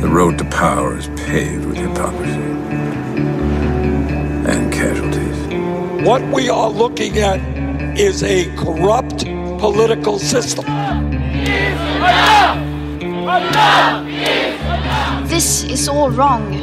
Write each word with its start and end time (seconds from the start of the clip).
The 0.00 0.08
road 0.08 0.38
to 0.38 0.44
power 0.46 0.96
is 0.96 1.08
paved 1.08 1.66
with 1.66 1.76
hypocrisy 1.76 2.40
and 4.50 4.72
casualties. 4.72 6.06
What 6.06 6.22
we 6.32 6.48
are 6.48 6.70
looking 6.70 7.18
at 7.18 7.38
is 7.98 8.22
a 8.22 8.46
corrupt 8.56 9.26
political 9.58 10.18
system. 10.18 10.64
Enough! 10.64 12.56
Enough! 13.02 14.08
Enough! 14.08 15.28
This 15.28 15.64
is 15.64 15.86
all 15.86 16.10
wrong. 16.10 16.54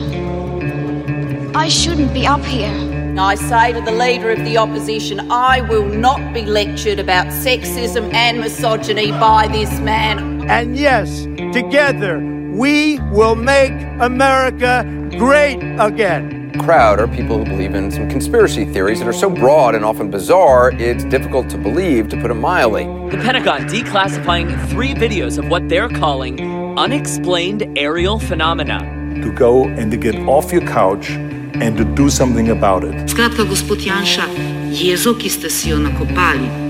I 1.55 1.69
shouldn't 1.69 2.15
be 2.15 2.25
up 2.25 2.43
here. 2.43 2.73
I 3.19 3.35
say 3.35 3.71
to 3.71 3.81
the 3.81 3.91
leader 3.91 4.31
of 4.31 4.39
the 4.39 4.57
opposition, 4.57 5.31
I 5.31 5.61
will 5.61 5.85
not 5.85 6.33
be 6.33 6.43
lectured 6.43 6.97
about 6.97 7.27
sexism 7.27 8.11
and 8.15 8.39
misogyny 8.39 9.11
by 9.11 9.47
this 9.47 9.79
man. 9.79 10.49
And 10.49 10.75
yes, 10.75 11.25
together 11.53 12.36
we 12.57 12.99
will 13.11 13.35
make 13.35 13.71
America 13.99 14.83
great 15.17 15.59
again. 15.79 16.51
Crowd 16.59 16.99
are 16.99 17.07
people 17.07 17.37
who 17.37 17.45
believe 17.45 17.75
in 17.75 17.91
some 17.91 18.09
conspiracy 18.09 18.65
theories 18.65 18.97
that 18.99 19.07
are 19.07 19.13
so 19.13 19.29
broad 19.29 19.75
and 19.75 19.85
often 19.85 20.09
bizarre, 20.09 20.71
it's 20.73 21.03
difficult 21.05 21.49
to 21.51 21.57
believe, 21.57 22.09
to 22.09 22.19
put 22.19 22.31
it 22.31 22.33
mildly. 22.33 22.85
The 23.11 23.17
Pentagon 23.17 23.67
declassifying 23.67 24.49
three 24.69 24.95
videos 24.95 25.37
of 25.37 25.49
what 25.49 25.69
they're 25.69 25.89
calling 25.89 26.39
unexplained 26.79 27.77
aerial 27.77 28.17
phenomena. 28.17 28.79
To 29.21 29.31
go 29.31 29.65
and 29.65 29.91
to 29.91 29.97
get 29.97 30.15
off 30.27 30.51
your 30.51 30.61
couch 30.61 31.11
and 31.11 31.77
to 31.77 31.85
do 31.85 32.09
something 32.09 32.49
about 32.49 32.83
it. 32.83 32.93
Skratka, 33.07 33.45
gospod 33.45 33.77
Janša, 33.77 34.25
jezo, 34.73 35.13
ki 35.19 35.29
ste 35.29 35.49
si 35.49 35.69
jo 35.69 35.77
nakopali, 35.77 36.66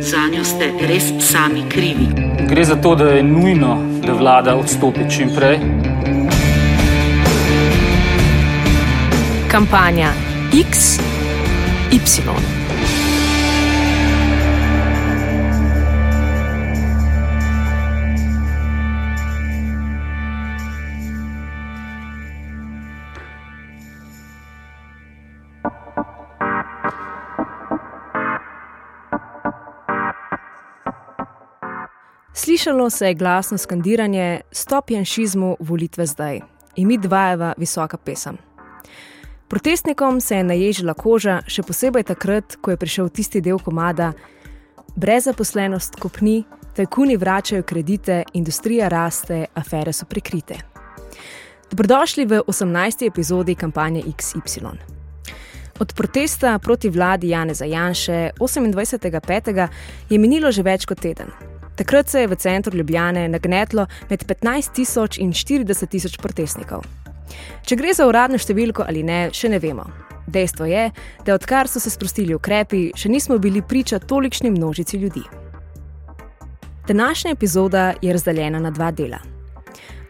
za 0.00 0.18
njo 0.32 0.44
ste 0.44 0.72
res 0.80 1.04
sami 1.20 1.62
krivi. 1.68 2.08
Gre 2.48 2.64
za 2.64 2.76
to, 2.76 2.94
da 2.94 3.04
je 3.04 3.22
nujno, 3.22 3.78
da 4.06 4.12
vlada 4.12 4.56
odstopi 4.56 5.00
čim 5.10 5.28
prej. 5.36 5.58
Kampanja 9.48 10.10
X, 10.52 10.98
Y. 11.92 12.55
Slišalo 32.56 32.90
se 32.90 33.06
je 33.06 33.14
glasno 33.14 33.58
skandiranje: 33.58 34.40
Stop 34.52 34.90
janšizmu, 34.90 35.56
volitve 35.60 36.06
zdaj. 36.06 36.40
In 36.76 36.88
mi 36.88 36.98
dvajeva 36.98 37.54
visoka 37.56 37.96
pesem. 37.96 38.36
Protestnikom 39.48 40.20
se 40.20 40.36
je 40.36 40.44
naježila 40.44 40.94
koža, 40.94 41.42
še 41.46 41.62
posebej 41.62 42.06
takrat, 42.08 42.56
ko 42.60 42.70
je 42.70 42.76
prišel 42.76 43.08
tisti 43.08 43.42
del 43.44 43.58
komada: 43.58 44.12
Brezzaposlenost 44.96 45.98
kopni, 46.00 46.44
tajkuni 46.76 47.16
vračajo 47.16 47.62
kredite, 47.62 48.22
industrija 48.32 48.88
raste, 48.88 49.44
afere 49.54 49.92
so 49.92 50.06
prikrite. 50.08 50.56
Dobrodošli 51.70 52.24
v 52.24 52.40
18. 52.46 53.04
epizodi 53.06 53.54
kampanje 53.54 54.00
XY. 54.02 54.72
Od 55.78 55.92
protesta 55.92 56.58
proti 56.58 56.88
vladi 56.88 57.28
Janeza 57.28 57.64
Janše 57.64 58.30
28.5. 58.40 59.68
je 60.10 60.18
minilo 60.18 60.52
že 60.52 60.62
več 60.62 60.86
kot 60.86 61.00
teden. 61.00 61.55
Takrat 61.76 62.08
se 62.08 62.20
je 62.20 62.26
v 62.26 62.36
centru 62.36 62.76
Ljubljane 62.76 63.28
nagnetlo 63.28 63.86
med 64.10 64.24
15 64.24 64.72
tisoč 64.72 65.18
in 65.18 65.32
40 65.32 65.88
tisoč 65.88 66.16
protestnikov. 66.16 66.84
Če 67.66 67.76
gre 67.76 67.92
za 67.94 68.06
uradno 68.08 68.38
številko 68.40 68.86
ali 68.88 69.02
ne, 69.04 69.28
še 69.32 69.50
ne 69.52 69.60
vemo. 69.60 69.84
Dejstvo 70.26 70.66
je, 70.66 70.88
da 71.26 71.34
odkar 71.34 71.68
so 71.68 71.80
se 71.80 71.90
sprostili 71.92 72.34
ukrepi, 72.34 72.90
še 72.96 73.10
nismo 73.12 73.38
bili 73.38 73.62
priča 73.62 73.98
tolikšni 73.98 74.50
množici 74.50 74.98
ljudi. 74.98 75.22
Današnja 76.88 77.34
epizoda 77.36 77.92
je 78.02 78.12
razdeljena 78.12 78.58
na 78.62 78.70
dva 78.70 78.90
dela. 78.90 79.18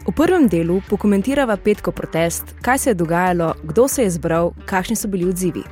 V 0.07 0.13
prvem 0.15 0.47
delu 0.49 0.81
pokomentirava 0.89 1.57
petko 1.57 1.91
protest, 1.91 2.55
kaj 2.63 2.79
se 2.79 2.91
je 2.91 2.95
dogajalo, 2.95 3.55
kdo 3.65 3.89
se 3.89 4.07
je 4.07 4.11
zbral, 4.11 4.53
kakšni 4.67 4.97
so 4.97 5.09
bili 5.09 5.27
odzivi. 5.29 5.65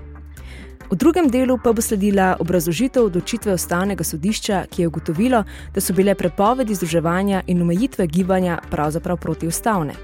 V 0.91 0.97
drugem 0.97 1.29
delu 1.33 1.57
pa 1.59 1.73
bo 1.73 1.81
sledila 1.81 2.37
obrazložitev 2.41 3.09
odločitve 3.09 3.55
ustavnega 3.55 4.05
sodišča, 4.05 4.65
ki 4.71 4.83
je 4.83 4.89
ugotovilo, 4.89 5.45
da 5.73 5.81
so 5.81 5.95
bile 5.97 6.15
prepovedi 6.15 6.75
združevanja 6.75 7.43
in 7.47 7.63
omejitve 7.63 8.07
gibanja 8.07 8.59
pravzaprav 8.71 9.17
protiustavne. 9.17 9.95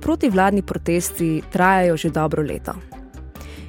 Protivladni 0.00 0.62
protesti 0.62 1.42
trajajo 1.52 1.96
že 1.96 2.10
dobro 2.10 2.42
leto. 2.42 2.72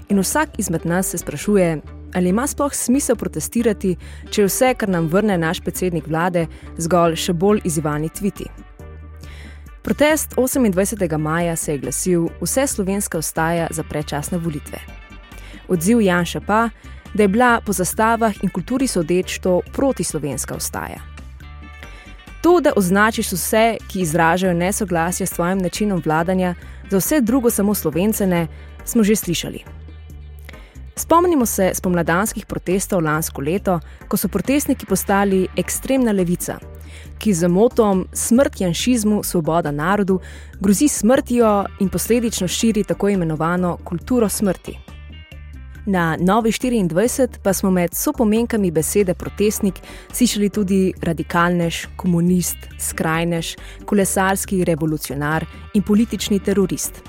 In 0.10 0.20
vsak 0.20 0.60
izmed 0.60 0.86
nas 0.86 1.08
se 1.08 1.18
sprašuje, 1.18 1.82
ali 2.16 2.30
ima 2.30 2.48
sploh 2.48 2.74
smisel 2.74 3.16
protestirati, 3.16 3.96
če 4.30 4.42
je 4.42 4.48
vse, 4.48 4.74
kar 4.78 4.90
nam 4.90 5.08
vrne 5.08 5.38
naš 5.38 5.60
predsednik 5.60 6.08
vlade, 6.08 6.48
zgolj 6.78 7.16
še 7.16 7.34
bolj 7.34 7.62
izzivani 7.64 8.10
tviti. 8.10 8.46
Protest 9.84 10.36
28. 10.36 11.18
maja 11.18 11.56
se 11.56 11.72
je 11.72 11.78
glasil: 11.78 12.30
Vse 12.42 12.68
slovenska 12.68 13.18
ostaja 13.18 13.68
za 13.72 13.84
predčasne 13.84 14.38
volitve. 14.38 15.05
Odziv 15.68 16.02
Janša 16.02 16.42
pa, 16.48 16.70
da 17.14 17.24
je 17.24 17.28
bila 17.28 17.62
po 17.66 17.74
zastavah 17.74 18.44
in 18.44 18.50
kulturi 18.50 18.88
sodeč 18.88 19.40
to 19.40 19.62
protislovenska 19.74 20.56
ostaja. 20.56 21.00
To, 22.42 22.60
da 22.62 22.74
označiš 22.76 23.32
vse, 23.32 23.78
ki 23.88 24.02
izražajo 24.02 24.54
nesoglasje 24.54 25.26
s 25.26 25.32
tvojim 25.32 25.58
načinom 25.58 26.02
vladanja, 26.06 26.56
za 26.90 26.98
vse 26.98 27.22
drugo 27.22 27.50
samo 27.50 27.74
slovencene, 27.74 28.48
smo 28.86 29.04
že 29.04 29.16
slišali. 29.16 29.64
Spomnimo 30.96 31.46
se 31.46 31.72
spomladanskih 31.74 32.46
protestov 32.46 33.04
lansko 33.04 33.42
leto, 33.42 33.80
ko 34.08 34.18
so 34.18 34.28
protestniki 34.28 34.86
postali 34.86 35.48
ekstremna 35.58 36.12
levica, 36.12 36.60
ki 37.18 37.34
z 37.34 37.48
motom 37.48 38.08
smrt 38.14 38.62
janšizmu, 38.62 39.24
svoboda 39.24 39.72
narodu, 39.72 40.20
grozi 40.60 40.88
smrtjo 40.88 41.66
in 41.80 41.90
posledično 41.90 42.48
širi 42.48 42.84
tako 42.84 43.10
imenovano 43.10 43.78
kulturo 43.84 44.30
smrti. 44.30 44.85
Na 45.86 46.18
Novi 46.20 46.52
24 46.52 47.28
pa 47.44 47.54
smo 47.54 47.72
med 47.72 47.94
sopomenkami 47.94 48.72
besede 48.72 49.14
protestnik 49.14 49.76
slišali 50.12 50.50
tudi 50.50 50.94
radikalnež, 51.02 51.86
komunist, 51.96 52.58
skrajnež, 52.80 53.56
kolesarski 53.86 54.64
revolucionar 54.66 55.46
in 55.74 55.84
politični 55.84 56.40
terorist. 56.40 57.04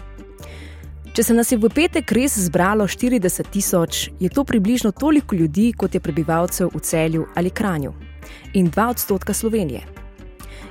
Če 1.16 1.22
se 1.22 1.34
nas 1.34 1.52
je 1.52 1.56
v 1.56 1.70
petek 1.72 2.12
res 2.12 2.36
zbralo 2.36 2.84
40 2.84 3.48
tisoč, 3.48 4.10
je 4.20 4.28
to 4.28 4.44
približno 4.44 4.92
toliko 4.92 5.36
ljudi, 5.36 5.72
kot 5.72 5.94
je 5.94 6.00
prebivalcev 6.00 6.68
v 6.74 6.80
celju 6.80 7.26
ali 7.34 7.50
kranju. 7.50 7.94
In 8.52 8.68
2 8.70 8.90
odstotka 8.90 9.32
Slovenije. 9.32 9.95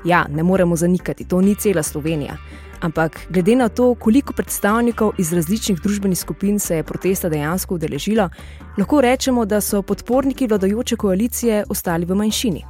Ja, 0.05 0.25
ne 0.29 0.43
moremo 0.43 0.75
zanikati, 0.75 1.25
to 1.25 1.41
ni 1.41 1.55
cela 1.55 1.83
Slovenija. 1.83 2.37
Ampak 2.81 3.19
glede 3.29 3.55
na 3.55 3.69
to, 3.69 3.95
koliko 3.95 4.33
predstavnikov 4.33 5.13
iz 5.17 5.33
različnih 5.33 5.81
družbenih 5.81 6.19
skupin 6.19 6.59
se 6.59 6.75
je 6.75 6.83
protesta 6.83 7.29
dejansko 7.29 7.75
udeležilo, 7.75 8.29
lahko 8.77 9.01
rečemo, 9.01 9.45
da 9.45 9.61
so 9.61 9.81
podporniki 9.81 10.47
vladajoče 10.47 10.95
koalicije 10.95 11.63
ostali 11.69 12.05
v 12.05 12.15
manjšini. 12.15 12.63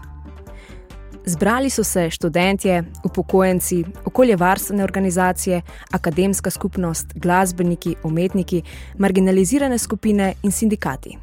Zbrali 1.26 1.70
so 1.70 1.84
se 1.84 2.10
študentje, 2.10 2.84
upokojenci, 3.04 3.84
okoljevarstvene 4.06 4.84
organizacije, 4.84 5.62
akademska 5.92 6.50
skupnost, 6.50 7.14
glasbeniki, 7.16 7.96
umetniki, 8.04 8.62
marginalizirane 8.98 9.78
skupine 9.78 10.34
in 10.44 10.52
sindikati. 10.52 11.18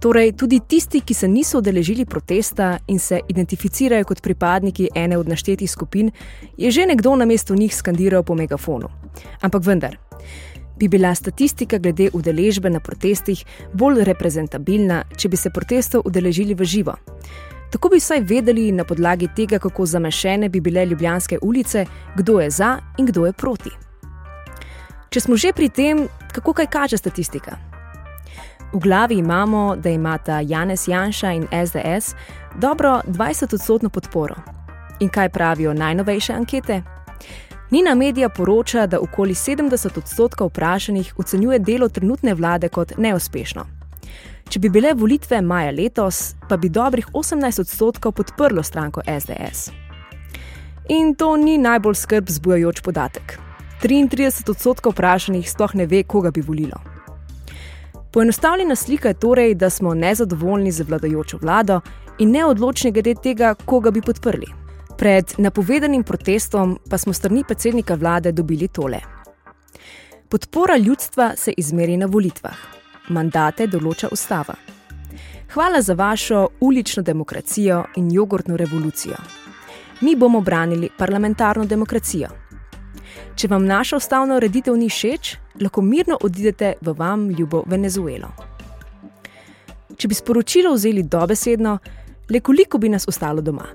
Torej, 0.00 0.32
tudi 0.32 0.60
tisti, 0.68 1.00
ki 1.00 1.14
se 1.14 1.28
niso 1.28 1.58
udeležili 1.58 2.04
protesta 2.04 2.78
in 2.86 2.98
se 2.98 3.20
identificirajo 3.28 4.04
kot 4.04 4.22
pripadniki 4.22 4.88
ene 4.94 5.18
od 5.18 5.28
naštetih 5.28 5.70
skupin, 5.70 6.10
je 6.56 6.70
že 6.70 6.86
nekdo 6.86 7.16
na 7.16 7.24
mestu 7.24 7.54
njih 7.54 7.74
skandiral 7.76 8.22
po 8.22 8.34
megafonu. 8.34 8.88
Ampak 9.40 9.64
vendar, 9.64 9.96
bi 10.78 10.88
bila 10.88 11.14
statistika 11.14 11.78
glede 11.78 12.10
udeležbe 12.12 12.70
na 12.70 12.80
protestih 12.80 13.44
bolj 13.72 14.04
reprezentabilna, 14.04 15.04
če 15.16 15.28
bi 15.28 15.36
se 15.36 15.50
protestov 15.50 16.02
udeležili 16.04 16.54
v 16.54 16.64
živo. 16.64 16.96
Tako 17.70 17.88
bi 17.88 17.98
vsaj 17.98 18.20
vedeli 18.20 18.72
na 18.72 18.84
podlagi 18.84 19.28
tega, 19.36 19.58
kako 19.58 19.86
zamešene 19.86 20.48
bi 20.48 20.60
bile 20.60 20.86
ljubljanske 20.86 21.38
ulice, 21.42 21.86
kdo 22.16 22.40
je 22.40 22.50
za 22.50 22.78
in 22.98 23.06
kdo 23.06 23.26
je 23.26 23.32
proti. 23.32 23.70
Če 25.10 25.20
smo 25.20 25.36
že 25.36 25.52
pri 25.52 25.68
tem, 25.68 26.08
kako 26.32 26.52
kaj 26.52 26.66
kaže 26.66 26.96
statistika? 26.96 27.75
V 28.72 28.78
glavi 28.78 29.14
imamo, 29.18 29.76
da 29.76 29.90
imata 29.90 30.40
Janez 30.40 30.88
Janša 30.88 31.32
in 31.32 31.46
SDS 31.66 32.14
dobro 32.60 33.00
20-odstotno 33.06 33.88
podporo. 33.88 34.34
In 35.00 35.08
kaj 35.08 35.28
pravijo 35.28 35.74
najnovejše 35.74 36.32
ankete? 36.32 36.82
Nina 37.70 37.94
Medija 37.94 38.28
poroča, 38.28 38.86
da 38.86 39.00
okoli 39.00 39.34
70 39.34 39.98
odstotkov 39.98 40.46
vprašanih 40.48 41.14
ocenjuje 41.18 41.58
delo 41.58 41.88
trenutne 41.88 42.34
vlade 42.34 42.68
kot 42.68 42.92
neuspešno. 42.98 43.66
Če 44.48 44.60
bi 44.60 44.68
bile 44.68 44.94
volitve 44.94 45.40
maja 45.42 45.70
letos, 45.70 46.34
pa 46.48 46.56
bi 46.56 46.68
dobrih 46.68 47.06
18 47.12 47.60
odstotkov 47.60 48.12
podprlo 48.12 48.62
stranko 48.62 49.02
SDS. 49.20 49.70
In 50.88 51.14
to 51.14 51.36
ni 51.36 51.58
najbolj 51.58 51.94
skrb 51.94 52.28
zbujajoč 52.30 52.80
podatek. 52.80 53.38
33 53.82 54.50
odstotkov 54.50 54.94
vprašanih 54.94 55.50
sploh 55.50 55.74
ne 55.74 55.86
ve, 55.86 56.02
koga 56.02 56.30
bi 56.30 56.40
volilo. 56.40 56.95
Poenostavljena 58.16 58.74
slika 58.76 59.08
je 59.08 59.14
torej, 59.14 59.54
da 59.54 59.70
smo 59.70 59.94
nezadovoljni 59.94 60.72
z 60.72 60.82
vladajočo 60.88 61.38
vlado 61.42 61.80
in 62.18 62.30
neodločni 62.30 62.90
glede 62.92 63.14
tega, 63.14 63.54
koga 63.64 63.90
bi 63.90 64.00
podprli. 64.00 64.46
Pred 64.98 65.34
napovedanim 65.38 66.02
protestom 66.02 66.78
pa 66.90 66.98
smo 66.98 67.12
strani 67.12 67.44
predsednika 67.44 67.94
vlade 67.94 68.32
dobili 68.32 68.68
tole. 68.68 69.00
Podpora 70.28 70.76
ljudstva 70.76 71.36
se 71.36 71.52
izmeri 71.56 71.96
na 71.96 72.06
volitvah, 72.06 72.56
mandate 73.08 73.66
določa 73.66 74.08
ustava. 74.12 74.54
Hvala 75.52 75.82
za 75.82 75.94
vašo 75.94 76.48
ulično 76.60 77.02
demokracijo 77.02 77.84
in 77.96 78.08
jogurtno 78.12 78.56
revolucijo. 78.56 79.16
Mi 80.00 80.16
bomo 80.16 80.40
branili 80.40 80.88
parlamentarno 80.98 81.64
demokracijo. 81.64 82.45
Če 83.36 83.50
vam 83.52 83.66
naša 83.68 83.98
ustavna 84.00 84.38
ureditev 84.38 84.76
ni 84.80 84.86
všeč, 84.88 85.34
lahko 85.60 85.82
mirno 85.84 86.16
odidete 86.24 86.74
v 86.80 86.92
vam 86.96 87.26
ljubo 87.28 87.64
Venezuelo. 87.68 88.30
Če 89.96 90.08
bi 90.08 90.16
sporočilo 90.16 90.72
vzeli 90.72 91.02
dobesedno, 91.04 91.74
le 92.32 92.40
koliko 92.40 92.80
bi 92.80 92.88
nas 92.88 93.04
ostalo 93.08 93.44
doma? 93.44 93.68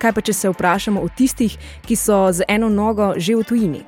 Kaj 0.00 0.12
pa, 0.12 0.24
če 0.24 0.32
se 0.32 0.52
vprašamo 0.52 1.02
o 1.04 1.10
tistih, 1.12 1.52
ki 1.84 1.96
so 1.96 2.26
z 2.32 2.48
eno 2.48 2.72
nogo 2.72 3.12
že 3.16 3.36
v 3.36 3.44
tujini? 3.44 3.84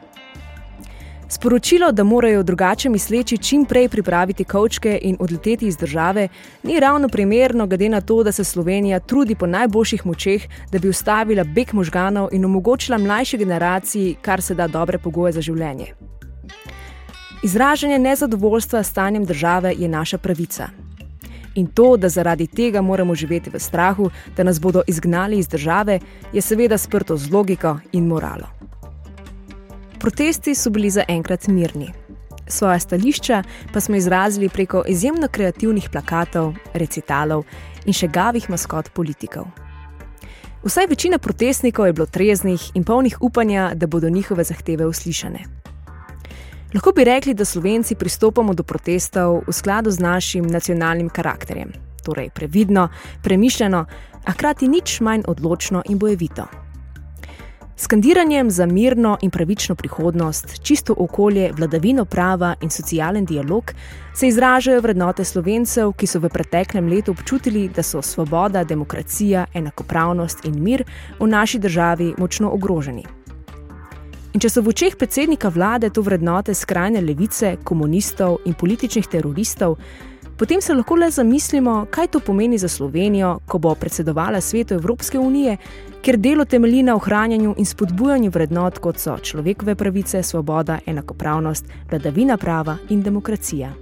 Sporočilo, 1.31 1.93
da 1.93 2.05
morajo 2.05 2.43
drugače 2.43 2.89
misleči 2.89 3.39
čim 3.39 3.65
prej 3.65 3.89
pripraviti 3.89 4.45
kavčke 4.45 4.99
in 5.03 5.17
odleteti 5.21 5.67
iz 5.67 5.77
države, 5.77 6.29
ni 6.63 6.81
ravno 6.81 7.09
primerno, 7.09 7.67
glede 7.67 7.89
na 7.89 8.01
to, 8.01 8.23
da 8.23 8.33
se 8.33 8.45
Slovenija 8.45 9.01
trudi 9.01 9.35
po 9.35 9.47
najboljših 9.47 10.07
močeh, 10.07 10.43
da 10.73 10.79
bi 10.79 10.89
ustavila 10.89 11.45
beg 11.45 11.75
možganov 11.75 12.29
in 12.33 12.45
omogočila 12.45 12.99
mlajši 12.99 13.39
generaciji 13.39 14.17
kar 14.23 14.43
se 14.43 14.55
da 14.55 14.67
dobre 14.67 14.99
pogoje 14.99 15.33
za 15.33 15.41
življenje. 15.41 15.95
Izražanje 17.43 17.99
nezadovoljstva 17.99 18.83
s 18.83 18.91
stanjem 18.91 19.25
države 19.25 19.75
je 19.79 19.89
naša 19.89 20.19
pravica. 20.19 20.69
In 21.55 21.67
to, 21.67 21.97
da 21.97 22.09
zaradi 22.09 22.47
tega 22.47 22.81
moramo 22.81 23.15
živeti 23.15 23.51
v 23.51 23.61
strahu, 23.61 24.11
da 24.37 24.43
nas 24.43 24.61
bodo 24.61 24.83
izgnali 24.87 25.39
iz 25.39 25.49
države, 25.49 26.01
je 26.33 26.41
seveda 26.41 26.79
sprto 26.79 27.17
z 27.17 27.33
logiko 27.33 27.79
in 27.93 28.07
moralo. 28.07 28.58
Protesti 30.01 30.55
so 30.55 30.71
bili 30.71 30.91
zaenkrat 30.91 31.49
mirni. 31.49 31.93
Svoje 32.47 32.81
stališča 32.81 33.43
pa 33.73 33.81
smo 33.81 33.97
izrazili 33.97 34.49
preko 34.49 34.83
izjemno 34.89 35.29
kreativnih 35.29 35.89
plakatov, 35.93 36.55
recitalov 36.75 37.45
in 37.85 37.93
še 37.93 38.09
gavih 38.09 38.51
maskot 38.51 38.93
politikov. 38.95 39.49
Vsaj 40.63 40.87
večina 40.87 41.19
protestnikov 41.19 41.87
je 41.87 41.93
bilo 41.93 42.07
treznih 42.07 42.71
in 42.75 42.85
polnih 42.85 43.17
upanja, 43.21 43.73
da 43.75 43.87
bodo 43.87 44.09
njihove 44.11 44.45
zahteve 44.45 44.87
uslišane. 44.87 45.39
Lahko 46.75 46.93
bi 46.93 47.05
rekli, 47.05 47.35
da 47.35 47.45
Slovenci 47.45 47.95
pristopamo 47.95 48.55
do 48.55 48.63
protestov 48.63 49.43
v 49.47 49.53
skladu 49.53 49.91
z 49.91 49.99
našim 49.99 50.47
nacionalnim 50.47 51.09
karakterjem, 51.09 51.73
torej 52.05 52.31
previdno, 52.35 52.89
premišljeno, 53.23 53.85
a 54.25 54.33
hkrati 54.33 54.69
nič 54.69 55.01
manj 55.01 55.23
odločno 55.27 55.83
in 55.89 55.99
bojevito. 55.99 56.68
Skandiranjem 57.81 58.51
za 58.51 58.67
mirno 58.67 59.19
in 59.23 59.31
pravično 59.31 59.75
prihodnost, 59.75 60.63
čisto 60.63 60.95
okolje, 60.99 61.53
vladavino 61.57 62.05
prava 62.05 62.55
in 62.61 62.71
socialen 62.71 63.25
dialog 63.25 63.73
se 64.15 64.29
izražajo 64.29 64.81
vrednote 64.81 65.25
slovencev, 65.25 65.93
ki 65.93 66.07
so 66.07 66.19
v 66.19 66.29
preteklem 66.29 66.89
letu 66.89 67.15
občutili, 67.15 67.69
da 67.69 67.83
so 67.83 68.03
svoboda, 68.03 68.65
demokracija, 68.65 69.47
enakopravnost 69.55 70.45
in 70.45 70.59
mir 70.63 70.85
v 71.21 71.27
naši 71.27 71.59
državi 71.59 72.15
močno 72.19 72.51
ogroženi. 72.51 73.05
In 74.35 74.41
če 74.41 74.51
so 74.51 74.63
v 74.63 74.75
očeh 74.75 74.97
predsednika 74.99 75.49
vlade 75.49 75.91
to 75.91 76.03
vrednote 76.03 76.55
skrajne 76.55 77.01
levice, 77.01 77.57
komunistov 77.65 78.41
in 78.45 78.55
političnih 78.55 79.07
teroristov, 79.07 79.79
potem 80.39 80.61
se 80.61 80.75
lahko 80.75 80.95
le 80.95 81.11
zamislimo, 81.11 81.87
kaj 81.91 82.07
to 82.07 82.21
pomeni 82.21 82.59
za 82.59 82.69
Slovenijo, 82.69 83.39
ko 83.47 83.59
bo 83.59 83.75
predsedovala 83.75 84.41
svetu 84.41 84.75
Evropske 84.75 85.19
unije, 85.19 85.57
ker 86.03 86.17
delo 86.17 86.45
temelji 86.45 86.83
na 86.83 86.95
ohranjanju 86.97 87.55
in 87.59 87.67
spodbujanju 87.67 88.31
vrednot, 88.31 88.79
kot 88.79 88.99
so 88.99 89.19
človekove 89.19 89.75
pravice, 89.75 90.23
svoboda, 90.23 90.79
enakopravnost, 90.87 91.65
vladavina 91.91 92.37
prava 92.37 92.77
in 92.89 93.03
demokracija. 93.03 93.73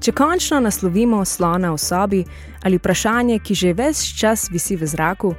Če 0.00 0.12
končno 0.12 0.60
naslovimo 0.60 1.24
slona 1.24 1.72
v 1.74 1.78
sobi 1.78 2.24
ali 2.62 2.78
vprašanje, 2.78 3.38
ki 3.38 3.54
že 3.54 3.72
ves 3.74 4.02
čas 4.18 4.48
visi 4.50 4.76
v 4.76 4.86
zraku, 4.86 5.34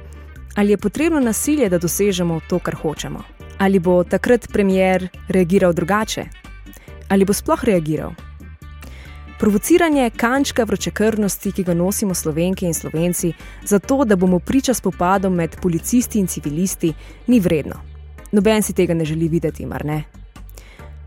ali 0.56 0.70
je 0.70 0.76
potrebno 0.76 1.20
nasilje, 1.20 1.68
da 1.68 1.78
dosežemo 1.78 2.40
to, 2.48 2.58
kar 2.58 2.74
hočemo. 2.74 3.22
Ali 3.58 3.78
bo 3.78 4.04
takrat 4.04 4.48
premier 4.52 5.08
reagiral 5.28 5.72
drugače? 5.72 6.24
Ali 7.08 7.24
bo 7.24 7.32
sploh 7.32 7.64
reagiral? 7.64 8.29
Provociranje 9.40 10.10
kančka 10.16 10.64
vročekrvnosti, 10.64 11.52
ki 11.52 11.62
ga 11.62 11.74
nosimo 11.74 12.14
slovenke 12.14 12.66
in 12.66 12.74
slovenci, 12.74 13.32
zato 13.64 14.04
da 14.04 14.16
bomo 14.16 14.38
priča 14.38 14.74
spopadom 14.74 15.34
med 15.34 15.56
policisti 15.62 16.18
in 16.18 16.26
civilisti, 16.26 16.92
ni 17.26 17.40
vredno. 17.40 17.74
Noben 18.32 18.62
si 18.62 18.72
tega 18.72 18.94
ne 18.94 19.04
želi 19.04 19.28
videti, 19.28 19.66
mar 19.66 19.84
ne? 19.84 20.02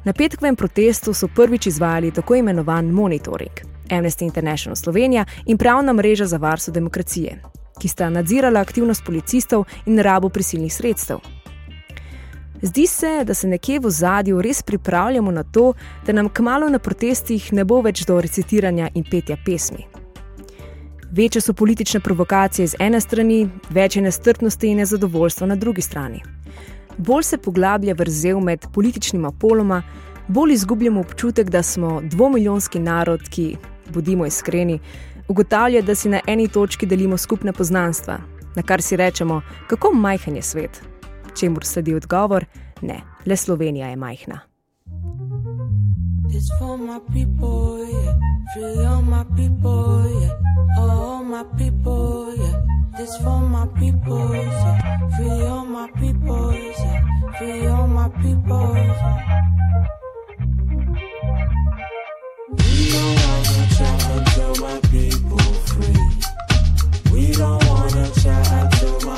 Na 0.03 0.13
petkovem 0.13 0.55
protestu 0.55 1.13
so 1.13 1.27
prvič 1.35 1.67
izvajali 1.67 2.11
tako 2.11 2.35
imenovan 2.35 2.89
monitoring 2.89 3.53
Amnesty 3.89 4.23
International 4.23 4.75
Slovenija 4.75 5.25
in 5.45 5.57
pravna 5.57 5.93
mreža 5.93 6.25
za 6.25 6.37
varstvo 6.37 6.73
demokracije, 6.73 7.41
ki 7.81 7.87
sta 7.87 8.09
nadzirala 8.09 8.59
aktivnost 8.59 9.05
policistov 9.05 9.65
in 9.85 9.99
rabo 9.99 10.29
prisilnih 10.29 10.73
sredstev. 10.73 11.42
Zdi 12.63 12.87
se, 12.87 13.23
da 13.23 13.33
se 13.33 13.47
nekje 13.47 13.79
v 13.79 13.89
zadju 13.89 14.41
res 14.41 14.61
pripravljamo 14.61 15.31
na 15.31 15.43
to, 15.43 15.73
da 16.05 16.13
nam 16.13 16.29
kmalo 16.29 16.69
na 16.69 16.79
protestih 16.79 17.53
ne 17.53 17.65
bo 17.65 17.81
več 17.81 18.05
do 18.07 18.21
recitiranja 18.21 18.87
in 18.95 19.03
petja 19.03 19.35
pesmi. 19.45 19.83
Večje 21.11 21.41
so 21.41 21.53
politične 21.53 21.99
provokacije 21.99 22.67
z 22.67 22.79
ene 22.79 23.01
strani, 23.01 23.49
več 23.69 23.97
je 23.97 24.03
nestrpnosti 24.05 24.69
in 24.71 24.79
nezadovoljstva 24.79 25.47
na 25.47 25.55
drugi 25.55 25.81
strani. 25.81 26.21
Bolj 26.97 27.23
se 27.23 27.37
poglablja 27.37 27.97
vrzel 27.99 28.39
med 28.39 28.69
političnima 28.73 29.31
poloma, 29.31 29.81
bolj 30.27 30.53
izgubljamo 30.53 31.03
občutek, 31.03 31.49
da 31.49 31.63
smo 31.63 31.99
dvomilijonski 32.03 32.79
narod, 32.79 33.27
ki, 33.29 33.57
bodimo 33.89 34.25
iskreni, 34.25 34.79
ugotavlja, 35.27 35.81
da 35.81 35.95
si 35.95 36.09
na 36.09 36.23
eni 36.27 36.47
točki 36.47 36.85
delimo 36.85 37.17
skupne 37.17 37.53
poznanstva, 37.53 38.17
na 38.55 38.63
kar 38.63 38.81
si 38.81 38.95
rečemo, 38.95 39.41
kako 39.67 39.93
majhen 39.93 40.35
je 40.35 40.41
svet 40.41 40.92
čemu 41.39 41.57
sledi 41.63 41.95
odgovor: 41.95 42.45
ne, 42.81 43.01
le 43.25 43.37
Slovenija 43.37 43.87
je 43.87 43.95
majhna. 43.95 44.39
It's 46.33 46.49
for 46.59 46.77
my 46.77 46.99
people, 47.13 47.85
yeah. 47.85 48.15
Free 48.53 48.85
all 48.85 49.01
my 49.01 49.23
people, 49.37 50.09
yeah. 50.21 50.33
All 50.77 51.23
my 51.23 51.43
people, 51.57 52.33
yeah. 52.37 52.55
This 52.97 53.13
for 53.23 53.39
my 53.39 53.67
people, 53.79 54.33
yeah. 54.33 54.77
Free 55.15 55.45
all 55.47 55.65
my 55.65 55.87
people, 56.01 56.53
yeah. 56.53 57.01
Free 57.37 57.67
all 57.67 57.87
my 57.87 58.09
people, 58.21 58.75
yeah. 58.75 59.43
We 62.57 62.91
don't 62.93 63.15
wanna 63.23 63.63
chat 63.77 64.01
until 64.15 64.53
my 64.65 64.77
people 64.89 65.47
free. 65.69 66.03
We 67.13 67.31
don't 67.33 67.63
wanna 67.69 68.05
chat 68.21 68.47
until 68.51 68.97
my 69.09 69.12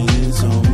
indulging 0.00 0.64
in 0.64 0.69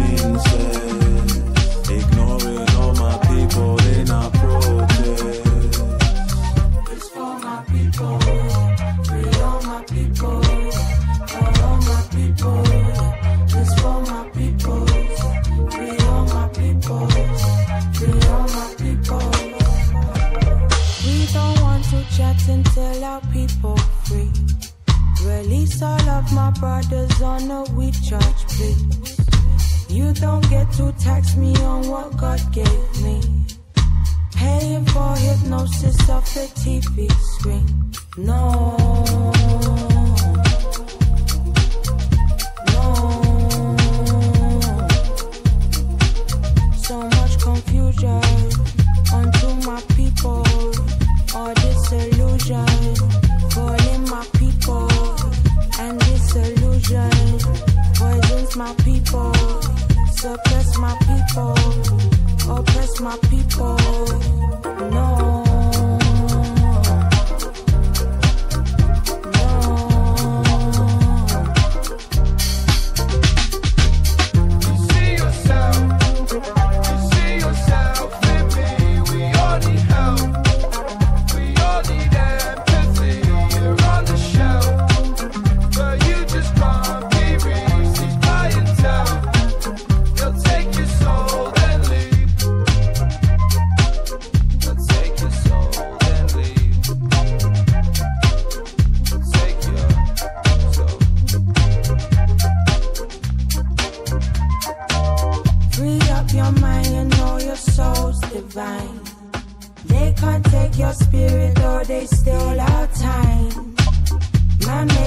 No. 38.18 38.45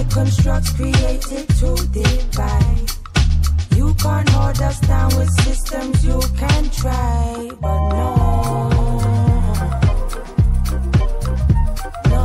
Constructs 0.09 0.71
created 0.75 1.47
to 1.59 1.75
divide. 1.91 2.89
You 3.75 3.93
can't 3.95 4.29
hold 4.29 4.61
us 4.61 4.79
down 4.81 5.15
with 5.15 5.29
systems 5.41 6.05
you 6.05 6.19
can 6.37 6.69
try, 6.69 7.49
but 7.61 7.89
no. 7.89 8.09
No. 12.09 12.23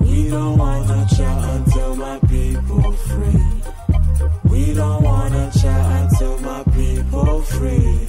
We 0.00 0.28
don't 0.30 0.58
wanna 0.58 1.06
chat 1.16 1.44
until 1.56 1.96
my 1.96 2.18
people 2.20 2.92
free. 2.92 3.62
We 4.50 4.74
don't 4.74 5.02
wanna 5.02 5.50
chat 5.60 6.02
until 6.02 6.38
my 6.40 6.62
people 6.74 7.42
free. 7.42 8.08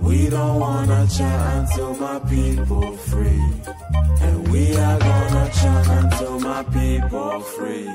We 0.00 0.28
don't 0.30 0.58
wanna 0.60 1.06
chat 1.08 1.56
until 1.56 1.94
my 1.96 2.18
people 2.20 2.96
free. 2.96 3.75
And 4.22 4.48
we 4.52 4.76
are 4.76 4.98
gonna 4.98 5.50
chat 5.60 5.86
until 6.02 6.40
my 6.40 6.62
people 6.64 7.40
free. 7.56 7.90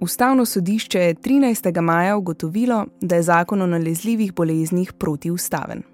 Ustavno 0.00 0.44
sodišče 0.44 0.98
je 0.98 1.14
13. 1.14 1.80
maja 1.80 2.16
ugotovilo, 2.16 2.86
da 3.00 3.16
je 3.16 3.22
zakon 3.22 3.62
o 3.62 3.66
nalezljivih 3.66 4.34
boleznih 4.34 4.92
protiustaven. 4.92 5.91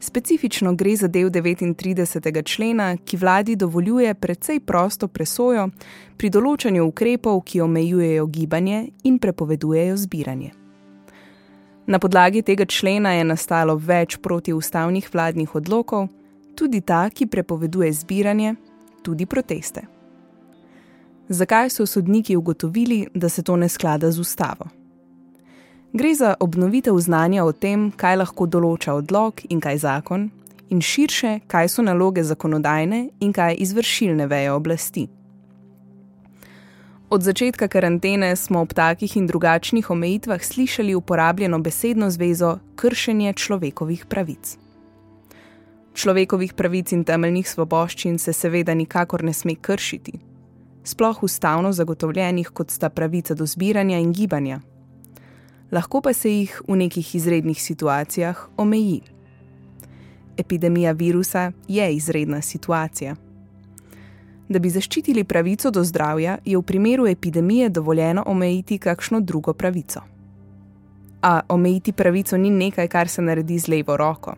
Specifično 0.00 0.74
gre 0.74 0.96
za 0.96 1.08
del 1.08 1.30
39. 1.30 2.42
člena, 2.44 2.96
ki 2.96 3.16
vladi 3.16 3.56
dovoljuje 3.56 4.14
precej 4.14 4.60
prosto 4.60 5.08
presojo 5.08 5.68
pri 6.16 6.30
določanju 6.30 6.84
ukrepov, 6.86 7.40
ki 7.42 7.60
omejujejo 7.60 8.26
gibanje 8.26 8.86
in 9.02 9.18
prepovedujejo 9.18 9.96
zbiranje. 9.96 10.52
Na 11.86 11.98
podlagi 11.98 12.42
tega 12.42 12.64
člena 12.64 13.12
je 13.12 13.24
nastalo 13.24 13.74
več 13.76 14.18
protiustavnih 14.22 15.08
vladnih 15.12 15.54
odlokov, 15.54 16.08
tudi 16.54 16.80
ta, 16.80 17.08
ki 17.10 17.26
prepoveduje 17.26 17.92
zbiranje, 17.92 18.54
tudi 19.02 19.26
proteste. 19.26 19.82
Zakaj 21.28 21.70
so 21.70 21.86
sodniki 21.86 22.36
ugotovili, 22.36 23.06
da 23.14 23.28
se 23.28 23.42
to 23.42 23.56
ne 23.56 23.68
sklada 23.68 24.10
z 24.10 24.20
ustavo? 24.20 24.77
Gre 25.92 26.14
za 26.14 26.34
obnovitev 26.40 26.98
znanja 26.98 27.44
o 27.44 27.52
tem, 27.52 27.88
kaj 27.96 28.16
lahko 28.20 28.46
določa 28.46 28.92
odlog 29.00 29.40
in 29.48 29.60
kaj 29.60 29.78
zakon, 29.86 30.28
in 30.68 30.82
širše, 30.84 31.38
kaj 31.48 31.68
so 31.72 31.82
naloge 31.82 32.24
zakonodajne 32.28 33.08
in 33.24 33.32
kaj 33.32 33.56
izvršilne 33.64 34.26
veje 34.28 34.52
oblasti. 34.52 35.08
Od 37.08 37.24
začetka 37.24 37.70
karantene 37.72 38.36
smo 38.36 38.60
ob 38.60 38.76
takih 38.76 39.16
in 39.16 39.26
drugačnih 39.26 39.90
omejitvah 39.90 40.44
slišali 40.44 40.94
uporabljeno 40.94 41.58
besedno 41.58 42.10
zvezo 42.10 42.58
kršenje 42.76 43.32
človekovih 43.32 44.06
pravic. 44.06 44.58
Človekovih 45.94 46.52
pravic 46.52 46.92
in 46.92 47.04
temeljnih 47.04 47.48
svoboščin 47.48 48.18
se 48.18 48.32
seveda 48.32 48.74
nikakor 48.74 49.24
ne 49.24 49.32
sme 49.32 49.56
kršiti, 49.56 50.20
sploh 50.84 51.22
ustavno 51.22 51.72
zagotovljenih, 51.72 52.50
kot 52.52 52.70
sta 52.70 52.88
pravica 52.88 53.34
do 53.34 53.46
zbiranja 53.46 53.98
in 53.98 54.12
gibanja. 54.12 54.60
Lahko 55.72 56.00
pa 56.00 56.12
se 56.12 56.30
jih 56.30 56.62
v 56.68 56.76
nekih 56.76 57.14
izrednih 57.14 57.62
situacijah 57.62 58.36
omeji. 58.56 59.00
Epidemija 60.36 60.92
virusa 60.92 61.52
je 61.68 61.94
izredna 61.94 62.40
situacija. 62.42 63.16
Da 64.48 64.58
bi 64.58 64.70
zaščitili 64.70 65.24
pravico 65.24 65.70
do 65.70 65.84
zdravja, 65.84 66.38
je 66.44 66.56
v 66.56 66.62
primeru 66.62 67.06
epidemije 67.06 67.68
dovoljeno 67.68 68.24
omejiti 68.26 68.78
kakšno 68.78 69.20
drugo 69.20 69.52
pravico. 69.52 70.00
A 71.22 71.40
omejiti 71.48 71.92
pravico 71.92 72.36
ni 72.36 72.50
nekaj, 72.50 72.88
kar 72.88 73.08
se 73.08 73.22
naredi 73.22 73.58
z 73.58 73.68
levo 73.68 73.96
roko. 73.96 74.34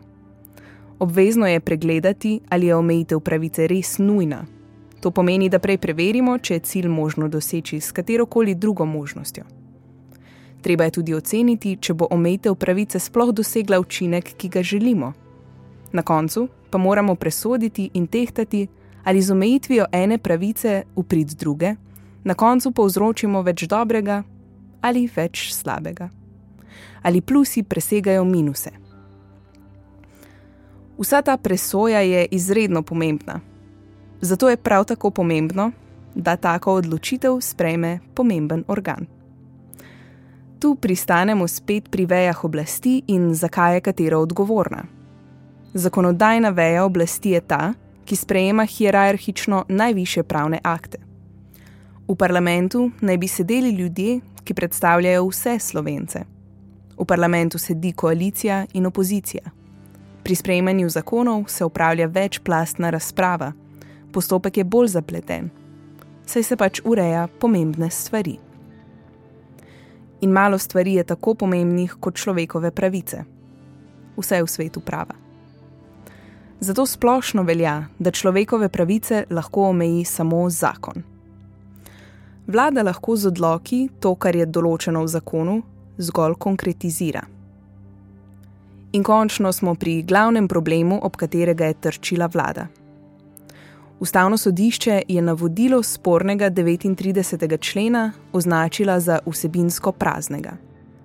Obvezno 0.99 1.47
je 1.47 1.59
pregledati, 1.59 2.39
ali 2.49 2.65
je 2.65 2.75
omejitev 2.75 3.19
pravice 3.19 3.67
res 3.67 3.97
nujna. 3.97 4.45
To 4.99 5.11
pomeni, 5.11 5.49
da 5.49 5.59
prej 5.59 5.77
preverimo, 5.77 6.37
če 6.37 6.53
je 6.53 6.59
cilj 6.59 6.87
možno 6.87 7.27
doseči 7.27 7.79
s 7.79 7.91
katerokoli 7.91 8.55
drugo 8.55 8.85
možnostjo. 8.85 9.60
Treba 10.61 10.83
je 10.83 10.91
tudi 10.91 11.13
oceniti, 11.13 11.77
če 11.81 11.93
bo 11.93 12.07
omejitev 12.11 12.55
pravice 12.55 12.99
sploh 12.99 13.31
dosegla 13.33 13.79
učinek, 13.79 14.33
ki 14.37 14.49
ga 14.49 14.63
želimo. 14.63 15.13
Na 15.91 16.01
koncu 16.01 16.47
pa 16.69 16.77
moramo 16.77 17.15
presoditi 17.15 17.89
in 17.93 18.07
tehtati, 18.07 18.67
ali 19.03 19.21
z 19.21 19.31
omejitvijo 19.31 19.85
ene 19.91 20.17
pravice 20.17 20.83
v 20.95 21.03
prid 21.03 21.33
druge, 21.33 21.75
na 22.23 22.33
koncu 22.33 22.71
povzročimo 22.71 23.41
več 23.41 23.65
dobrega 23.67 24.23
ali 24.81 25.09
več 25.15 25.51
slabega. 25.53 26.09
Ali 27.03 27.21
plusi 27.21 27.63
presegajo 27.63 28.23
minuse. 28.25 28.71
Vsa 30.97 31.21
ta 31.21 31.37
presoja 31.37 32.01
je 32.01 32.27
izredno 32.31 32.81
pomembna. 32.81 33.39
Zato 34.21 34.49
je 34.49 34.57
prav 34.57 34.85
tako 34.85 35.09
pomembno, 35.09 35.71
da 36.15 36.35
tako 36.35 36.73
odločitev 36.73 37.39
sprejme 37.41 37.99
pomemben 38.13 38.63
organ. 38.67 39.20
Tu 40.61 40.75
pristanemo 40.75 41.47
spet 41.47 41.89
pri 41.89 42.05
vejah 42.05 42.43
oblasti 42.45 43.01
in 43.07 43.33
zakaj 43.33 43.75
je 43.75 43.81
katera 43.81 44.17
odgovorna. 44.17 44.83
Zakonodajna 45.73 46.49
veja 46.49 46.83
oblasti 46.85 47.29
je 47.29 47.41
ta, 47.41 47.73
ki 48.05 48.15
sprejema 48.15 48.65
hierarhično 48.65 49.63
najviše 49.69 50.23
pravne 50.23 50.59
akte. 50.63 50.97
V 52.07 52.15
parlamentu 52.15 52.91
naj 53.01 53.17
bi 53.17 53.27
sedeli 53.27 53.71
ljudje, 53.71 54.19
ki 54.43 54.53
predstavljajo 54.53 55.25
vse 55.27 55.59
slovence. 55.59 56.21
V 56.97 57.05
parlamentu 57.05 57.57
sedi 57.57 57.93
koalicija 57.93 58.65
in 58.73 58.85
opozicija. 58.85 59.43
Pri 60.23 60.35
sprejemanju 60.35 60.89
zakonov 60.89 61.47
se 61.47 61.65
upravlja 61.65 62.05
večplastna 62.05 62.89
razprava, 62.89 63.51
postopek 64.13 64.57
je 64.57 64.63
bolj 64.63 64.87
zapleten, 64.87 65.49
saj 66.25 66.43
se 66.43 66.55
pač 66.55 66.81
ureja 66.85 67.27
pomembne 67.39 67.89
stvari. 67.89 68.50
In 70.21 70.31
malo 70.31 70.57
stvari 70.57 70.93
je 70.93 71.03
tako 71.03 71.33
pomembnih 71.33 71.95
kot 71.99 72.15
človekove 72.15 72.71
pravice. 72.71 73.23
Vse 74.17 74.35
je 74.35 74.43
v 74.43 74.47
svetu 74.47 74.79
prava. 74.79 75.15
Zato 76.59 76.85
splošno 76.85 77.43
velja, 77.43 77.87
da 77.99 78.11
človekove 78.11 78.69
pravice 78.69 79.23
lahko 79.29 79.69
omeji 79.69 80.05
samo 80.05 80.49
zakon. 80.49 81.03
Vlada 82.47 82.83
lahko 82.83 83.15
z 83.15 83.27
odloki 83.27 83.89
to, 83.99 84.13
kar 84.15 84.35
je 84.35 84.45
določeno 84.45 85.01
v 85.01 85.07
zakonu, 85.09 85.61
zgolj 85.97 86.35
konkretizira. 86.37 87.23
In 88.91 89.03
končno 89.03 89.51
smo 89.53 89.73
pri 89.75 90.01
glavnem 90.03 90.47
problemu, 90.47 90.99
ob 91.01 91.15
katerega 91.15 91.65
je 91.65 91.79
trčila 91.81 92.27
vlada. 92.27 92.67
Ustavno 94.01 94.37
sodišče 94.37 95.01
je 95.07 95.21
navodilo 95.21 95.83
spornega 95.83 96.49
39. 96.49 97.59
člena 97.59 98.11
označila 98.33 98.99
za 98.99 99.19
vsebinsko 99.25 99.91
praznega. 99.91 100.51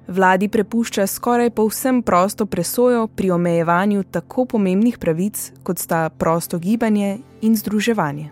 Vladi 0.08 0.48
prepušča 0.48 1.06
skoraj 1.06 1.50
povsem 1.50 2.02
prosto 2.02 2.46
presojo 2.46 3.06
pri 3.06 3.30
omejevanju 3.30 4.02
tako 4.02 4.44
pomembnih 4.44 4.98
pravic, 4.98 5.52
kot 5.62 5.78
sta 5.78 6.08
prosto 6.08 6.58
gibanje 6.58 7.18
in 7.42 7.56
združevanje. 7.56 8.30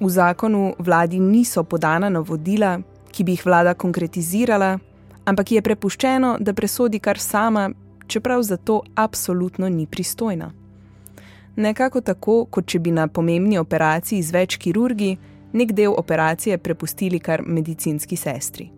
V 0.00 0.10
zakonu 0.10 0.74
vladi 0.78 1.20
niso 1.20 1.64
podana 1.64 2.08
navodila, 2.08 2.80
ki 3.12 3.24
bi 3.24 3.32
jih 3.32 3.46
vlada 3.46 3.74
konkretizirala, 3.74 4.78
ampak 5.24 5.52
je 5.52 5.62
prepuščeno, 5.62 6.36
da 6.40 6.54
presodi 6.54 6.98
kar 6.98 7.18
sama, 7.18 7.70
čeprav 8.06 8.42
za 8.42 8.56
to 8.56 8.82
absolutno 8.94 9.68
ni 9.68 9.86
pristojna. 9.86 10.65
Nekako 11.56 12.00
tako, 12.00 12.44
kot 12.50 12.66
če 12.68 12.78
bi 12.78 12.92
na 12.92 13.06
pomembni 13.08 13.58
operaciji 13.58 14.22
z 14.22 14.34
več 14.34 14.56
kirurgi 14.60 15.16
nek 15.56 15.72
del 15.72 15.94
operacije 15.96 16.58
prepustili 16.58 17.20
kar 17.20 17.42
medicinski 17.46 18.16
sestri. 18.16 18.68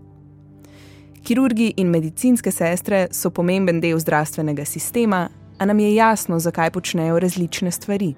Kirurgi 1.23 1.73
in 1.76 1.90
medicinske 1.90 2.52
sestre 2.54 3.08
so 3.11 3.30
pomemben 3.35 3.80
del 3.80 3.99
zdravstvenega 3.99 4.64
sistema, 4.64 5.26
a 5.58 5.66
nam 5.66 5.78
je 5.82 5.94
jasno, 5.94 6.38
zakaj 6.38 6.70
počnejo 6.70 7.18
različne 7.18 7.70
stvari. 7.70 8.14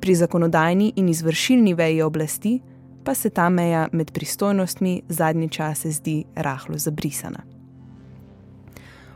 Pri 0.00 0.14
zakonodajni 0.14 0.92
in 0.96 1.08
izvršilni 1.08 1.74
veji 1.74 2.02
oblasti 2.02 2.60
pa 3.04 3.14
se 3.14 3.30
ta 3.30 3.48
meja 3.48 3.88
med 3.92 4.12
pristojnostmi 4.12 5.02
zadnje 5.08 5.48
čase 5.48 5.90
zdi 5.90 6.24
rahlo 6.34 6.78
zabrisana. 6.78 7.42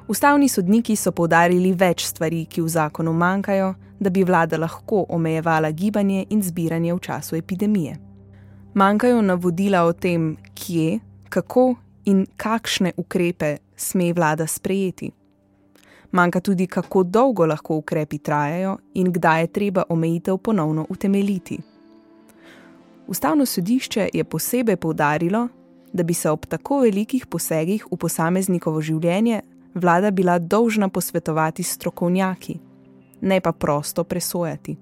Ustavni 0.09 0.49
sodniki 0.49 0.97
so 0.97 1.13
povdarili 1.13 1.73
več 1.73 2.05
stvari, 2.05 2.45
ki 2.45 2.61
v 2.61 2.69
zakonu 2.69 3.13
manjkajo, 3.13 3.75
da 4.05 4.11
bi 4.11 4.25
vlada 4.25 4.59
lahko 4.61 5.07
omejevala 5.09 5.71
gibanje 5.71 6.27
in 6.31 6.43
zbiranje 6.43 6.93
v 6.95 6.99
času 7.01 7.37
epidemije. 7.37 7.97
Manjkajo 8.75 9.23
navodila 9.23 9.85
o 9.85 9.93
tem, 9.93 10.37
kje, 10.55 11.01
kako 11.29 11.75
in 12.05 12.27
kakšne 12.37 12.93
ukrepe 12.97 13.57
sme 13.77 14.13
vlada 14.13 14.47
sprejeti. 14.47 15.11
Manjka 16.13 16.41
tudi, 16.41 16.67
kako 16.67 17.03
dolgo 17.03 17.47
lahko 17.47 17.77
ukrepi 17.77 18.19
trajajo 18.19 18.77
in 18.95 19.13
kdaj 19.13 19.41
je 19.41 19.47
treba 19.47 19.83
omejitev 19.89 20.37
ponovno 20.39 20.87
utemeljiti. 20.89 21.59
Ustavno 23.07 23.47
sodišče 23.47 24.09
je 24.13 24.25
posebej 24.25 24.77
poudarilo, 24.77 25.49
da 25.93 26.03
bi 26.03 26.15
se 26.15 26.31
ob 26.31 26.47
tako 26.47 26.81
velikih 26.81 27.27
posegih 27.27 27.87
v 27.91 27.97
posameznikovo 27.97 28.81
življenje 28.81 29.41
vlada 29.75 30.11
bila 30.11 30.39
dolžna 30.39 30.89
posvetovati 30.89 31.63
s 31.63 31.75
strokovnjaki, 31.75 32.59
ne 33.25 33.41
pa 33.41 33.53
prosto 33.53 34.05
presojati. 34.05 34.77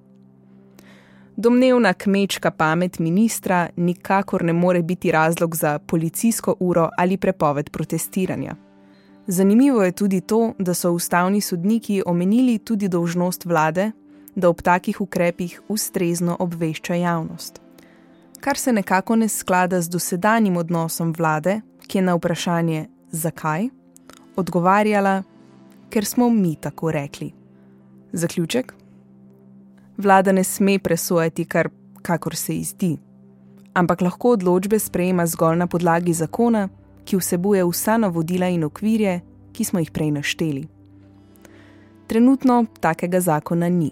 Domnevna 1.37 1.95
kmečka 1.95 2.51
pamet 2.51 2.99
ministra 2.99 3.69
nikakor 3.77 4.45
ne 4.45 4.53
more 4.53 4.83
biti 4.83 5.13
razlog 5.13 5.57
za 5.57 5.79
policijsko 5.79 6.57
uro 6.61 6.89
ali 6.99 7.17
prepoved 7.17 7.71
protestiranja. 7.71 8.55
Zanimivo 9.27 9.83
je 9.83 9.93
tudi 9.93 10.21
to, 10.21 10.53
da 10.59 10.75
so 10.75 10.93
ustavni 10.93 11.41
sodniki 11.41 12.03
omenili 12.07 12.59
tudi 12.59 12.89
dolžnost 12.89 13.45
vlade, 13.45 13.91
da 14.35 14.49
ob 14.49 14.63
takih 14.63 15.01
ukrepih 15.01 15.63
ustrezno 15.69 16.37
obvešča 16.41 16.95
javnost. 16.95 17.61
Kar 18.41 18.57
se 18.57 18.73
nekako 18.73 19.17
ne 19.17 19.29
sklada 19.29 19.81
z 19.81 19.89
dosedanjim 19.89 20.57
odnosom 20.57 21.15
vlade, 21.19 21.61
ki 21.87 21.99
je 21.99 22.03
na 22.03 22.15
vprašanje 22.15 22.87
zakaj 23.11 23.69
odgovarjala, 24.37 25.23
ker 25.91 26.05
smo 26.05 26.31
mi 26.31 26.57
tako 26.57 26.91
rekli. 26.91 27.42
Zaključek? 28.13 28.75
Vlada 29.99 30.33
ne 30.33 30.45
sme 30.45 30.79
presojati 30.79 31.45
kar 31.45 31.69
kakor 32.03 32.37
se 32.37 32.55
ji 32.55 32.65
zdi, 32.65 32.97
ampak 33.75 34.01
lahko 34.01 34.31
odločbe 34.37 34.79
sprejema 34.79 35.27
zgolj 35.27 35.57
na 35.57 35.67
podlagi 35.67 36.13
zakona, 36.13 36.69
ki 37.05 37.17
vsebuje 37.17 37.65
vsa 37.65 37.97
navodila 37.97 38.49
in 38.49 38.65
okvirje, 38.65 39.21
ki 39.53 39.65
smo 39.65 39.81
jih 39.81 39.91
prej 39.91 40.11
našteli. 40.11 40.67
Trenutno 42.07 42.65
takega 42.81 43.21
zakona 43.21 43.69
ni. 43.69 43.91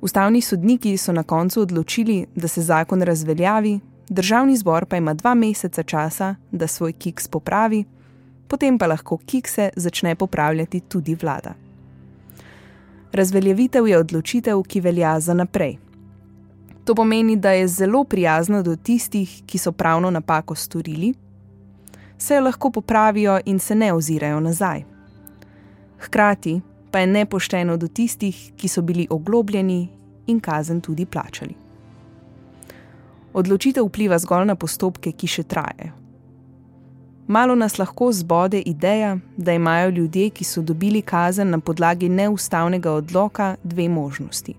Ustavni 0.00 0.40
sodniki 0.40 0.96
so 0.96 1.12
na 1.12 1.22
koncu 1.22 1.60
odločili, 1.60 2.26
da 2.36 2.48
se 2.48 2.62
zakon 2.62 3.02
razveljavi, 3.02 3.80
državni 4.08 4.56
zbor 4.56 4.86
pa 4.86 4.96
ima 4.96 5.14
dva 5.14 5.34
meseca 5.34 5.82
časa, 5.82 6.34
da 6.52 6.66
svoj 6.66 6.92
kiks 6.92 7.28
popravi 7.28 7.84
potem 8.48 8.78
pa 8.78 8.86
lahko 8.86 9.18
kikse 9.26 9.70
začne 9.76 10.14
popravljati 10.14 10.80
tudi 10.80 11.14
vlada. 11.14 11.54
Razveljavitev 13.14 13.86
je 13.88 13.98
odločitev, 13.98 14.62
ki 14.66 14.80
velja 14.80 15.20
za 15.20 15.34
naprej. 15.34 15.76
To 16.84 16.94
pomeni, 16.94 17.36
da 17.36 17.50
je 17.50 17.68
zelo 17.68 18.04
prijazna 18.04 18.62
do 18.62 18.76
tistih, 18.76 19.42
ki 19.46 19.58
so 19.58 19.72
pravno 19.72 20.10
napako 20.10 20.54
storili, 20.54 21.14
se 22.18 22.34
jo 22.34 22.40
lahko 22.40 22.70
popravijo 22.70 23.38
in 23.44 23.58
se 23.58 23.74
ne 23.74 23.92
ozirajo 23.92 24.40
nazaj. 24.40 24.82
Hkrati 25.98 26.60
pa 26.90 26.98
je 26.98 27.06
nepošteno 27.06 27.76
do 27.76 27.88
tistih, 27.88 28.52
ki 28.56 28.68
so 28.68 28.82
bili 28.82 29.06
oglobljeni 29.10 29.88
in 30.26 30.40
kazen 30.40 30.80
tudi 30.80 31.06
plačali. 31.06 31.54
Odločitev 33.32 33.86
vpliva 33.86 34.18
zgolj 34.18 34.46
na 34.46 34.54
postopke, 34.54 35.12
ki 35.12 35.26
še 35.26 35.42
trajajo. 35.42 36.03
Malo 37.26 37.54
nas 37.54 37.78
lahko 37.78 38.12
zbode 38.12 38.60
ideja, 38.60 39.18
da 39.36 39.52
imajo 39.52 39.88
ljudje, 39.88 40.30
ki 40.30 40.44
so 40.44 40.62
dobili 40.62 41.02
kazen 41.02 41.50
na 41.50 41.58
podlagi 41.58 42.08
neustavnega 42.08 42.92
odloka, 42.92 43.56
dve 43.62 43.88
možnosti. 43.88 44.54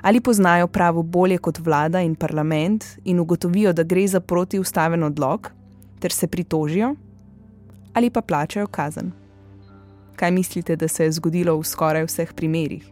Ali 0.00 0.20
poznajo 0.20 0.66
pravo 0.66 1.02
bolje 1.02 1.38
kot 1.38 1.58
vlada 1.58 2.00
in 2.00 2.14
parlament 2.14 2.84
in 3.04 3.20
ugotovijo, 3.20 3.72
da 3.72 3.82
gre 3.82 4.06
za 4.06 4.20
protiustaven 4.20 5.02
odlog, 5.02 5.50
ter 6.00 6.12
se 6.12 6.26
pritožijo, 6.26 6.94
ali 7.94 8.10
pa 8.10 8.20
plačajo 8.20 8.66
kazen. 8.66 9.12
Kaj 10.16 10.30
mislite, 10.30 10.76
da 10.76 10.88
se 10.88 11.04
je 11.04 11.12
zgodilo 11.12 11.56
v 11.58 11.64
skoraj 11.64 12.04
vseh 12.04 12.32
primerih? 12.32 12.84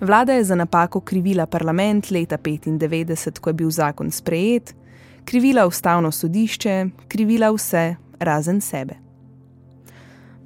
Vlada 0.00 0.32
je 0.32 0.44
za 0.44 0.54
napako 0.54 1.00
krivila 1.00 1.46
parlament 1.46 2.10
leta 2.10 2.36
1995, 2.36 3.38
ko 3.38 3.50
je 3.50 3.54
bil 3.54 3.70
zakon 3.70 4.10
sprejet 4.10 4.74
krivila 5.26 5.66
ustavno 5.66 6.12
sodišče, 6.12 6.86
krivila 7.08 7.50
vse 7.50 7.94
razen 8.18 8.60
sebe. 8.60 8.94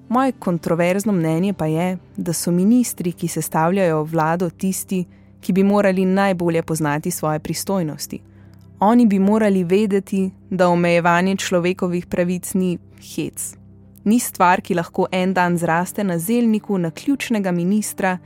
Moje 0.09 0.33
kontroverzno 0.33 1.13
mnenje 1.13 1.53
pa 1.53 1.67
je, 1.67 1.99
da 2.17 2.33
so 2.33 2.51
ministri, 2.51 3.13
ki 3.13 3.29
sestavljajo 3.29 4.03
vlado, 4.03 4.51
tisti, 4.51 5.05
ki 5.41 5.53
bi 5.53 5.63
morali 5.63 6.05
najbolje 6.05 6.63
poznati 6.63 7.11
svoje 7.11 7.39
pristojnosti. 7.39 8.21
Oni 8.81 9.07
bi 9.07 9.19
morali 9.19 9.65
vedeti, 9.65 10.31
da 10.51 10.69
omejevanje 10.69 11.37
človekovih 11.37 12.07
pravic 12.07 12.55
ni 12.55 12.79
hec. 13.15 13.55
Ni 14.05 14.19
stvar, 14.19 14.61
ki 14.61 14.75
lahko 14.75 15.07
en 15.13 15.35
dan 15.35 15.59
zraste 15.59 16.05
na 16.05 16.19
zelniku 16.19 16.79
na 16.79 16.91
ključnega 16.91 17.53
ministra 17.53 18.19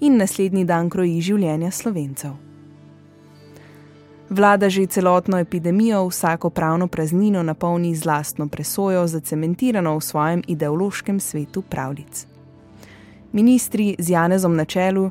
in 0.00 0.16
naslednji 0.16 0.64
dan 0.64 0.90
kroji 0.90 1.20
življenja 1.20 1.70
slovencev. 1.70 2.49
Vlada 4.30 4.68
že 4.68 4.86
celotno 4.86 5.38
epidemijo 5.38 6.06
vsako 6.06 6.50
pravno 6.50 6.86
praznino 6.86 7.42
napolni 7.42 7.94
z 7.94 8.04
lastno 8.04 8.48
presojo, 8.48 9.06
zacementirano 9.06 9.98
v 9.98 10.00
svojem 10.00 10.42
ideološkem 10.46 11.20
svetu 11.20 11.62
pravlic. 11.62 12.26
Ministri 13.32 13.96
z 13.98 14.10
Janezom 14.10 14.56
na 14.56 14.64
čelu 14.64 15.10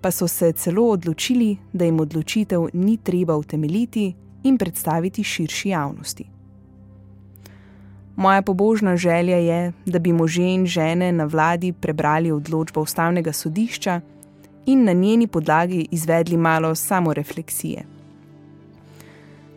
pa 0.00 0.10
so 0.10 0.28
se 0.28 0.52
celo 0.52 0.84
odločili, 0.90 1.56
da 1.72 1.84
jim 1.84 2.00
odločitev 2.00 2.68
ni 2.72 2.96
treba 2.96 3.36
utemeljiti 3.36 4.14
in 4.42 4.58
predstaviti 4.58 5.24
širši 5.24 5.68
javnosti. 5.68 6.24
Moja 8.16 8.42
pobožna 8.42 8.96
želja 8.96 9.36
je, 9.36 9.72
da 9.86 9.98
bi 9.98 10.12
možje 10.12 10.54
in 10.54 10.66
žene 10.66 11.12
na 11.12 11.24
vladi 11.24 11.72
prebrali 11.72 12.32
odločbo 12.32 12.80
ustavnega 12.80 13.32
sodišča 13.32 14.00
in 14.66 14.84
na 14.84 14.92
njeni 14.92 15.26
podlagi 15.26 15.88
izvedli 15.90 16.36
malo 16.36 16.74
samorefleksije. 16.74 17.97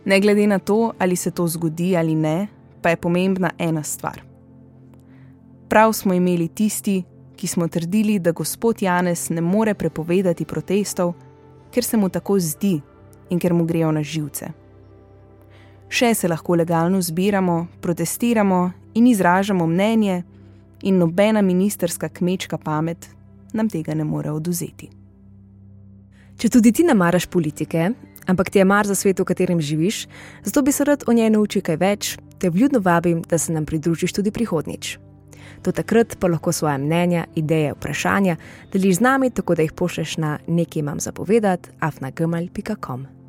Ne 0.04 0.20
glede 0.20 0.46
na 0.46 0.58
to, 0.58 0.92
ali 0.98 1.16
se 1.16 1.30
to 1.30 1.46
zgodi 1.48 1.96
ali 1.96 2.14
ne, 2.14 2.48
pa 2.82 2.90
je 2.90 2.96
pomembna 2.96 3.50
ena 3.58 3.82
stvar. 3.82 4.22
Prav 5.68 5.92
smo 5.92 6.14
imeli 6.14 6.48
tisti, 6.48 7.02
ki 7.36 7.46
smo 7.46 7.68
trdili, 7.68 8.18
da 8.18 8.32
gospod 8.32 8.82
Janez 8.82 9.30
ne 9.30 9.40
more 9.40 9.74
prepovedati 9.74 10.44
protestov, 10.44 11.14
ker 11.70 11.84
se 11.84 11.96
mu 11.96 12.08
tako 12.08 12.38
zdi 12.38 12.80
in 13.30 13.38
ker 13.38 13.54
mu 13.54 13.64
grejo 13.64 13.92
na 13.92 14.02
živce. 14.02 14.50
Še 15.88 16.14
se 16.14 16.28
lahko 16.28 16.54
legalno 16.56 17.00
zbiramo, 17.00 17.66
protestiramo 17.80 18.70
in 18.94 19.06
izražamo 19.06 19.66
mnenje, 19.66 20.22
in 20.82 20.98
nobena 20.98 21.42
ministerska 21.42 22.08
kmečka 22.08 22.58
pamet 22.58 23.08
nam 23.52 23.68
tega 23.68 23.94
ne 23.94 24.04
more 24.04 24.30
oduzeti. 24.30 24.88
Če 26.36 26.48
tudi 26.48 26.72
ti 26.72 26.84
ne 26.84 26.94
maraš 26.94 27.26
politike, 27.26 27.90
ampak 28.26 28.50
ti 28.50 28.58
je 28.58 28.64
mar 28.64 28.86
za 28.86 28.94
svet, 28.94 29.20
v 29.20 29.24
katerem 29.24 29.60
živiš, 29.60 30.06
zato 30.44 30.62
bi 30.62 30.72
se 30.72 30.84
rad 30.84 31.04
o 31.06 31.12
njej 31.12 31.30
naučil 31.30 31.62
kaj 31.62 31.76
več, 31.76 32.16
te 32.38 32.50
vljudno 32.50 32.80
vabim, 32.80 33.22
da 33.22 33.38
se 33.38 33.52
nam 33.52 33.66
pridružiš 33.66 34.12
tudi 34.12 34.30
prihodnjič. 34.30 34.98
Do 35.64 35.72
takrat 35.72 36.16
pa 36.18 36.28
lahko 36.28 36.52
svoje 36.52 36.78
mnenja, 36.78 37.24
ideje, 37.34 37.72
vprašanja 37.72 38.36
deliš 38.72 38.96
z 38.96 39.00
nami, 39.00 39.30
tako 39.30 39.54
da 39.54 39.62
jih 39.62 39.72
pošleš 39.72 40.16
na 40.16 40.38
nekaj 40.46 40.80
imam 40.80 41.00
zapovedati, 41.00 41.70
afnagmal.com. 41.80 43.21